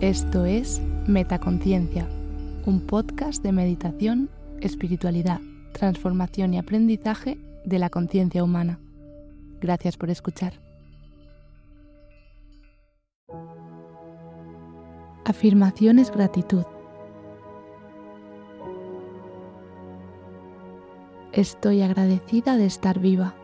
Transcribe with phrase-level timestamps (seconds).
[0.00, 2.08] Esto es Metaconciencia,
[2.64, 4.30] un podcast de meditación,
[4.62, 5.42] espiritualidad,
[5.74, 7.36] transformación y aprendizaje
[7.66, 8.80] de la conciencia humana.
[9.60, 10.54] Gracias por escuchar.
[15.26, 16.64] Afirmación es gratitud.
[21.32, 23.34] Estoy agradecida de estar viva.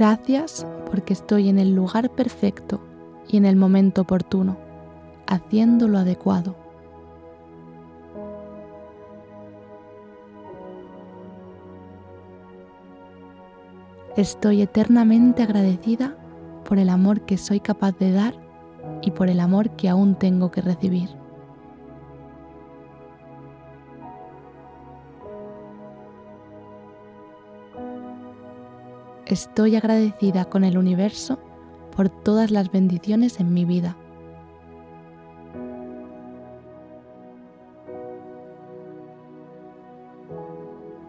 [0.00, 2.80] Gracias porque estoy en el lugar perfecto
[3.28, 4.56] y en el momento oportuno,
[5.26, 6.56] haciendo lo adecuado.
[14.16, 16.16] Estoy eternamente agradecida
[16.64, 18.32] por el amor que soy capaz de dar
[19.02, 21.19] y por el amor que aún tengo que recibir.
[29.30, 31.38] Estoy agradecida con el universo
[31.94, 33.96] por todas las bendiciones en mi vida.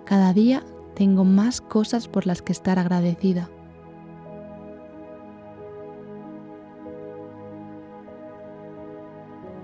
[0.05, 0.61] Cada día
[0.93, 3.49] tengo más cosas por las que estar agradecida.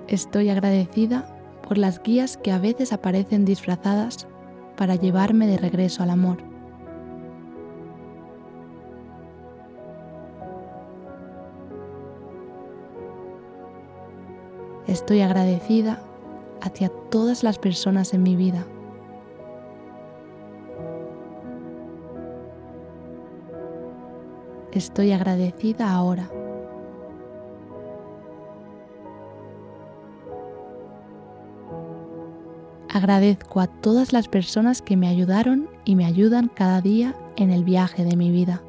[0.08, 4.25] Estoy agradecida por las guías que a veces aparecen disfrazadas
[4.75, 6.56] para llevarme de regreso al amor.
[14.88, 16.02] Estoy agradecida
[16.62, 18.66] hacia todas las personas en mi vida.
[24.72, 26.30] Estoy agradecida ahora.
[32.90, 37.64] Agradezco a todas las personas que me ayudaron y me ayudan cada día en el
[37.64, 38.62] viaje de mi vida.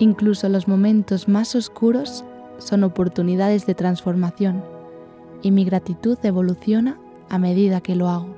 [0.00, 2.24] Incluso los momentos más oscuros
[2.58, 4.62] son oportunidades de transformación
[5.42, 6.98] y mi gratitud evoluciona
[7.28, 8.28] a medida que lo hago.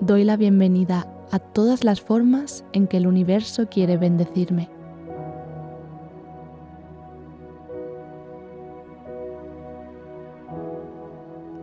[0.00, 4.77] Doy la bienvenida a todas las formas en que el universo quiere bendecirme.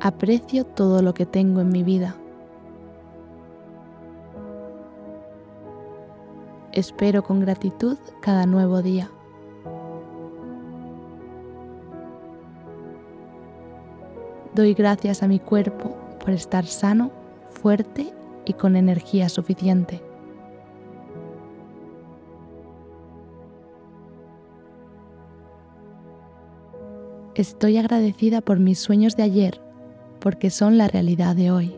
[0.06, 2.16] Aprecio todo lo que tengo en mi vida.
[6.74, 9.10] Espero con gratitud cada nuevo día.
[14.54, 17.10] Doy gracias a mi cuerpo por estar sano,
[17.50, 18.14] fuerte
[18.46, 20.04] y con energía suficiente.
[27.34, 29.65] Estoy agradecida por mis sueños de ayer
[30.26, 31.76] porque son la realidad de hoy.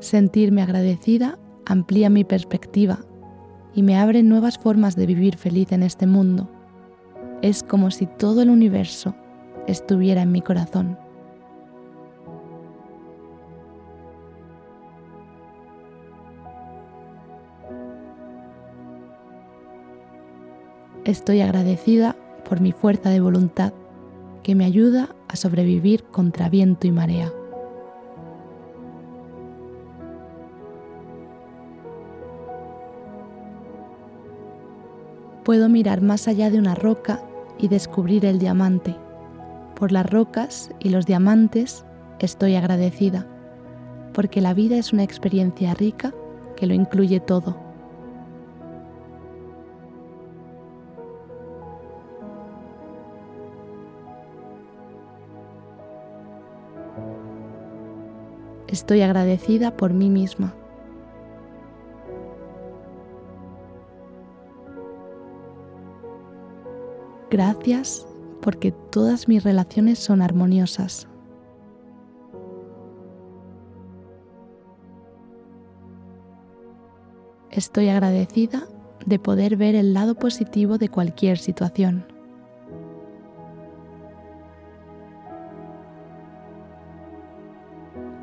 [0.00, 2.98] Sentirme agradecida amplía mi perspectiva
[3.72, 6.50] y me abre nuevas formas de vivir feliz en este mundo.
[7.42, 9.14] Es como si todo el universo
[9.68, 10.98] estuviera en mi corazón.
[21.04, 22.14] Estoy agradecida
[22.48, 23.72] por mi fuerza de voluntad
[24.44, 27.32] que me ayuda a sobrevivir contra viento y marea.
[35.42, 37.20] Puedo mirar más allá de una roca
[37.58, 38.94] y descubrir el diamante.
[39.74, 41.84] Por las rocas y los diamantes
[42.20, 43.26] estoy agradecida,
[44.12, 46.14] porque la vida es una experiencia rica
[46.54, 47.61] que lo incluye todo.
[58.72, 60.54] Estoy agradecida por mí misma.
[67.30, 68.06] Gracias
[68.40, 71.06] porque todas mis relaciones son armoniosas.
[77.50, 78.66] Estoy agradecida
[79.04, 82.11] de poder ver el lado positivo de cualquier situación.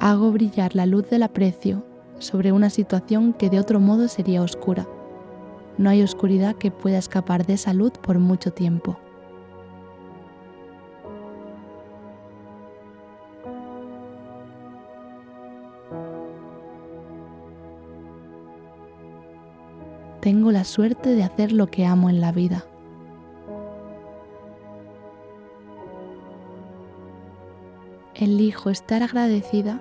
[0.09, 1.85] hago brillar la luz del aprecio
[2.17, 4.87] sobre una situación que de otro modo sería oscura.
[5.77, 8.97] No hay oscuridad que pueda escapar de esa luz por mucho tiempo.
[20.21, 22.65] Tengo la suerte de hacer lo que amo en la vida.
[28.15, 29.79] Elijo estar agradecida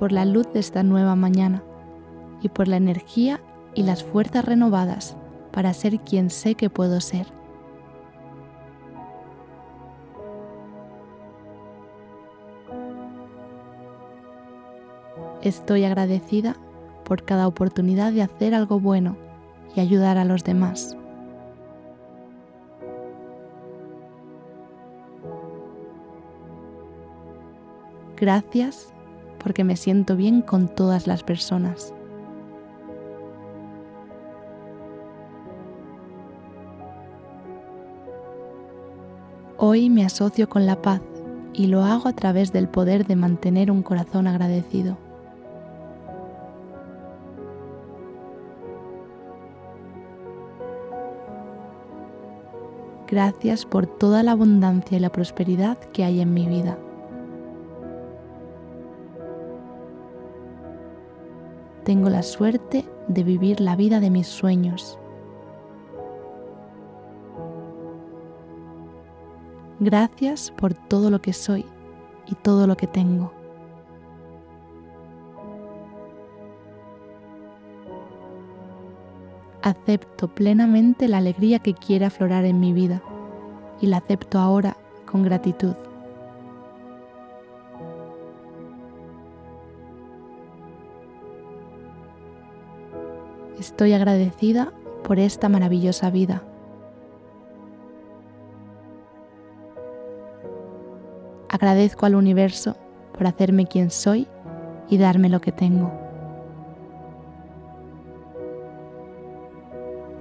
[0.00, 1.62] por la luz de esta nueva mañana
[2.40, 3.38] y por la energía
[3.74, 5.14] y las fuerzas renovadas
[5.52, 7.26] para ser quien sé que puedo ser.
[15.42, 16.56] Estoy agradecida
[17.04, 19.18] por cada oportunidad de hacer algo bueno
[19.76, 20.96] y ayudar a los demás.
[28.16, 28.94] Gracias
[29.42, 31.94] porque me siento bien con todas las personas.
[39.56, 41.02] Hoy me asocio con la paz
[41.52, 44.96] y lo hago a través del poder de mantener un corazón agradecido.
[53.06, 56.78] Gracias por toda la abundancia y la prosperidad que hay en mi vida.
[61.84, 64.98] Tengo la suerte de vivir la vida de mis sueños.
[69.80, 71.64] Gracias por todo lo que soy
[72.26, 73.32] y todo lo que tengo.
[79.62, 83.02] Acepto plenamente la alegría que quiere aflorar en mi vida
[83.80, 85.74] y la acepto ahora con gratitud.
[93.60, 94.72] Estoy agradecida
[95.04, 96.42] por esta maravillosa vida.
[101.50, 102.76] Agradezco al universo
[103.12, 104.26] por hacerme quien soy
[104.88, 105.92] y darme lo que tengo.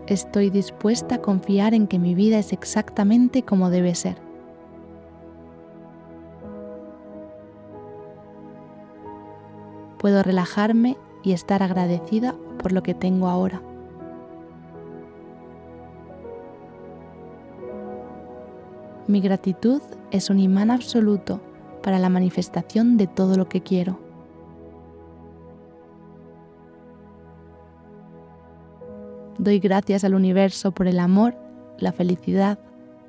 [0.08, 4.18] Estoy dispuesta a confiar en que mi vida es exactamente como debe ser.
[9.98, 13.62] Puedo relajarme y estar agradecida por lo que tengo ahora.
[19.08, 21.42] Mi gratitud es un imán absoluto
[21.82, 23.98] para la manifestación de todo lo que quiero.
[29.40, 31.36] Doy gracias al universo por el amor,
[31.80, 32.60] la felicidad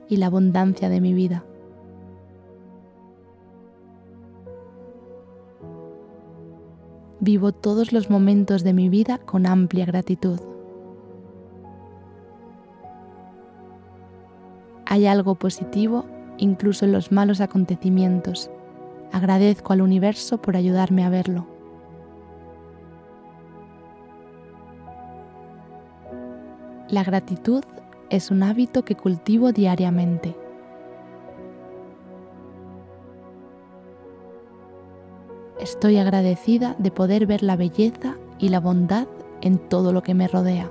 [0.08, 1.44] y la abundancia de mi vida.
[7.20, 10.40] Vivo todos los momentos de mi vida con amplia gratitud.
[14.86, 16.06] Hay algo positivo
[16.38, 18.50] incluso en los malos acontecimientos.
[19.12, 21.46] Agradezco al universo por ayudarme a verlo.
[26.88, 27.62] La gratitud
[28.08, 30.34] es un hábito que cultivo diariamente.
[35.60, 39.06] Estoy agradecida de poder ver la belleza y la bondad
[39.42, 40.70] en todo lo que me rodea.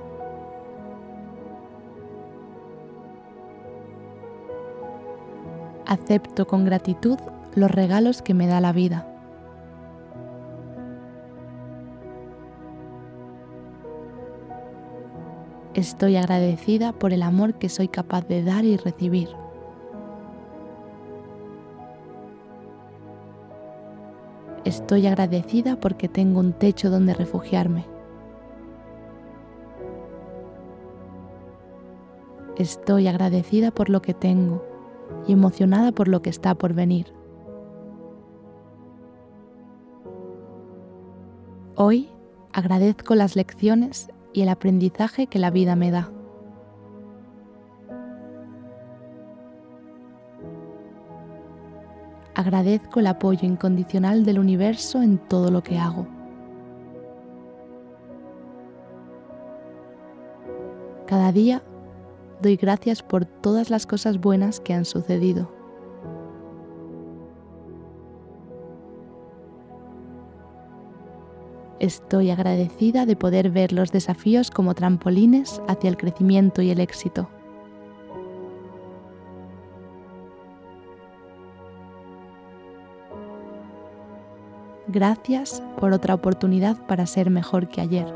[5.86, 7.18] Acepto con gratitud
[7.54, 9.06] los regalos que me da la vida.
[15.74, 19.28] Estoy agradecida por el amor que soy capaz de dar y recibir.
[24.64, 27.86] Estoy agradecida porque tengo un techo donde refugiarme.
[32.56, 34.62] Estoy agradecida por lo que tengo
[35.26, 37.14] y emocionada por lo que está por venir.
[41.74, 42.10] Hoy
[42.52, 46.12] agradezco las lecciones y el aprendizaje que la vida me da.
[52.40, 56.06] Agradezco el apoyo incondicional del universo en todo lo que hago.
[61.06, 61.62] Cada día
[62.40, 65.52] doy gracias por todas las cosas buenas que han sucedido.
[71.80, 77.30] Estoy agradecida de poder ver los desafíos como trampolines hacia el crecimiento y el éxito.
[84.92, 88.12] Gracias por otra oportunidad para ser mejor que ayer.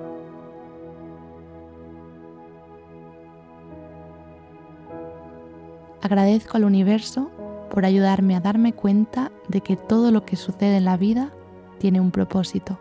[6.02, 7.30] Agradezco al universo
[7.70, 11.30] por ayudarme a darme cuenta de que todo lo que sucede en la vida
[11.78, 12.78] tiene un propósito.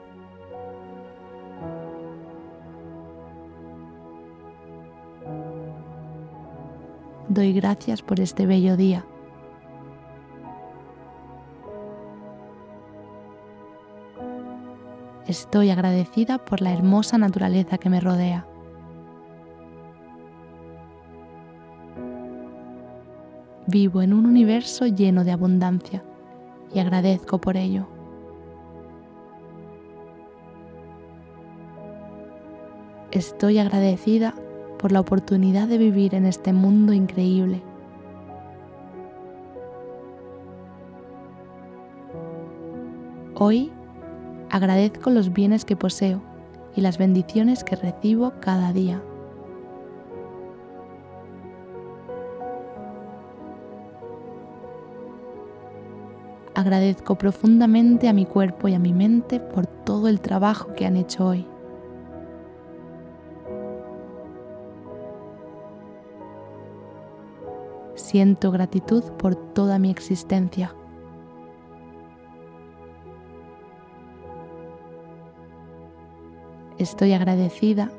[7.33, 9.05] doy gracias por este bello día.
[15.27, 18.45] Estoy agradecida por la hermosa naturaleza que me rodea.
[23.67, 26.03] Vivo en un universo lleno de abundancia
[26.73, 27.87] y agradezco por ello.
[33.11, 34.33] Estoy agradecida
[34.77, 37.63] por la oportunidad de vivir en este mundo increíble.
[43.35, 43.71] Hoy
[44.53, 46.21] agradezco los bienes que poseo
[46.75, 49.01] y las bendiciones que recibo cada día.
[56.53, 60.97] Agradezco profundamente a mi cuerpo y a mi mente por todo el trabajo que han
[60.97, 61.47] hecho hoy.
[67.95, 70.75] Siento gratitud por toda mi existencia.
[76.83, 77.93] Estoy agradecida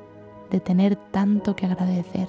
[0.51, 2.29] de tener tanto que agradecer.